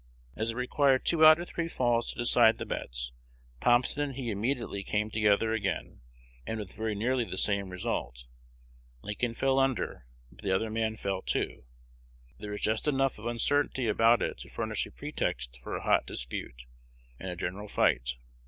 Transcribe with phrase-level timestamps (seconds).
[0.35, 3.11] As it required two out of three falls to decide the bets,
[3.59, 6.01] Thompson and he immediately came together again,
[6.43, 8.25] and with very nearly the same result.
[9.03, 11.65] Lincoln fell under, but the other man fell too.
[12.39, 16.07] There was just enough of uncertainty about it to furnish a pretext for a hot
[16.07, 16.65] dispute
[17.19, 18.15] and a general fight.